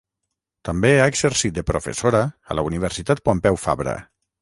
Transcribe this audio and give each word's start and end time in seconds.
També 0.69 0.91
ha 1.01 1.09
exercit 1.13 1.55
de 1.59 1.65
professora 1.73 2.25
a 2.55 2.59
la 2.61 2.67
Universitat 2.73 3.25
Pompeu 3.31 3.65
Fabra. 3.69 3.99